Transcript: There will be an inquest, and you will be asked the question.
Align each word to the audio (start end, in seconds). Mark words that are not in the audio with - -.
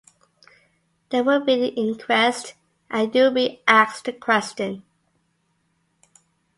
There 1.09 1.23
will 1.23 1.45
be 1.45 1.53
an 1.63 1.75
inquest, 1.75 2.55
and 2.89 3.13
you 3.13 3.25
will 3.25 3.33
be 3.35 3.61
asked 3.67 4.05
the 4.05 4.11
question. 4.13 4.81